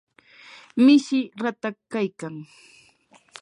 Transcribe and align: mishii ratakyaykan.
mishii 0.83 1.31
ratakyaykan. 1.41 2.35